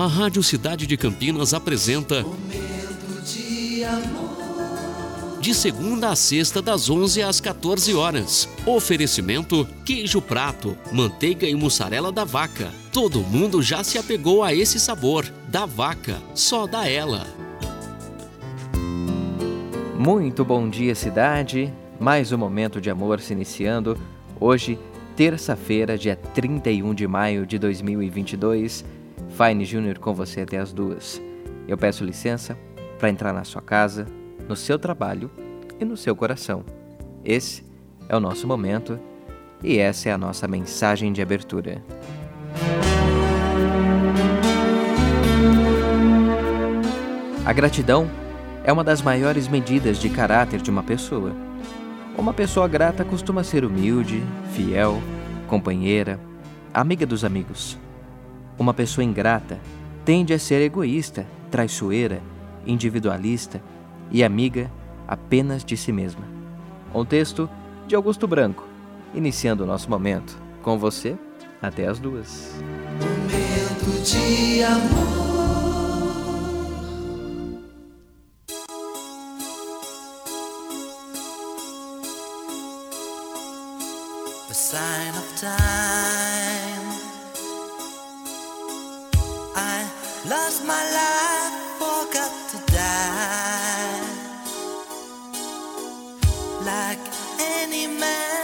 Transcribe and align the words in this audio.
A 0.00 0.06
Rádio 0.06 0.42
Cidade 0.42 0.86
de 0.86 0.96
Campinas 0.96 1.52
apresenta 1.52 2.22
Momento 2.22 3.22
de 3.22 3.84
amor. 3.84 5.38
de 5.38 5.52
segunda 5.52 6.08
a 6.08 6.16
sexta 6.16 6.62
das 6.62 6.88
11 6.88 7.20
às 7.20 7.38
14 7.38 7.92
horas. 7.92 8.48
Oferecimento: 8.64 9.68
queijo 9.84 10.22
prato, 10.22 10.74
manteiga 10.90 11.46
e 11.46 11.54
mussarela 11.54 12.10
da 12.10 12.24
vaca. 12.24 12.72
Todo 12.90 13.20
mundo 13.20 13.60
já 13.60 13.84
se 13.84 13.98
apegou 13.98 14.42
a 14.42 14.54
esse 14.54 14.80
sabor. 14.80 15.30
Da 15.48 15.66
vaca, 15.66 16.16
só 16.34 16.66
da 16.66 16.88
ela. 16.88 17.26
Muito 19.98 20.46
bom 20.46 20.70
dia, 20.70 20.94
cidade. 20.94 21.70
Mais 21.98 22.32
um 22.32 22.38
momento 22.38 22.80
de 22.80 22.88
amor 22.88 23.20
se 23.20 23.34
iniciando. 23.34 24.00
Hoje, 24.40 24.78
terça-feira, 25.14 25.98
dia 25.98 26.16
31 26.16 26.94
de 26.94 27.06
maio 27.06 27.44
de 27.44 27.58
2022. 27.58 28.82
Fine 29.30 29.64
Júnior 29.64 29.98
com 29.98 30.12
você 30.12 30.42
até 30.42 30.58
as 30.58 30.72
duas. 30.72 31.20
Eu 31.66 31.78
peço 31.78 32.04
licença 32.04 32.58
para 32.98 33.08
entrar 33.08 33.32
na 33.32 33.44
sua 33.44 33.62
casa, 33.62 34.06
no 34.48 34.56
seu 34.56 34.78
trabalho 34.78 35.30
e 35.78 35.84
no 35.84 35.96
seu 35.96 36.14
coração. 36.14 36.64
Esse 37.24 37.64
é 38.08 38.16
o 38.16 38.20
nosso 38.20 38.46
momento 38.46 38.98
e 39.62 39.78
essa 39.78 40.08
é 40.08 40.12
a 40.12 40.18
nossa 40.18 40.48
mensagem 40.48 41.12
de 41.12 41.22
abertura. 41.22 41.82
A 47.44 47.52
gratidão 47.52 48.08
é 48.62 48.72
uma 48.72 48.84
das 48.84 49.00
maiores 49.00 49.48
medidas 49.48 49.98
de 49.98 50.10
caráter 50.10 50.60
de 50.60 50.70
uma 50.70 50.82
pessoa. 50.82 51.32
Uma 52.16 52.34
pessoa 52.34 52.68
grata 52.68 53.04
costuma 53.04 53.42
ser 53.42 53.64
humilde, 53.64 54.22
fiel, 54.52 55.00
companheira, 55.46 56.20
amiga 56.72 57.06
dos 57.06 57.24
amigos. 57.24 57.78
Uma 58.60 58.74
pessoa 58.74 59.02
ingrata 59.02 59.58
tende 60.04 60.34
a 60.34 60.38
ser 60.38 60.60
egoísta, 60.60 61.26
traiçoeira, 61.50 62.20
individualista 62.66 63.58
e 64.10 64.22
amiga 64.22 64.70
apenas 65.08 65.64
de 65.64 65.78
si 65.78 65.90
mesma. 65.90 66.26
Um 66.94 67.02
texto 67.02 67.48
de 67.88 67.94
Augusto 67.94 68.26
Branco, 68.26 68.68
iniciando 69.14 69.64
o 69.64 69.66
nosso 69.66 69.88
momento. 69.88 70.36
Com 70.62 70.78
você, 70.78 71.16
até 71.62 71.86
as 71.86 71.98
duas. 71.98 72.54
Momento 73.00 74.02
de 74.04 74.62
amor. 74.62 75.30
Sign 84.52 85.16
of 85.16 85.34
time. 85.36 86.69
Lost 90.28 90.64
my 90.64 90.82
life, 90.98 91.54
forgot 91.78 92.32
to 92.50 92.58
die. 92.72 94.00
Like 96.64 97.04
any 97.40 97.86
man, 97.86 98.39